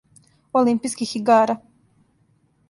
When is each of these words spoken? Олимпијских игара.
Олимпијских 0.61 1.13
игара. 1.19 1.59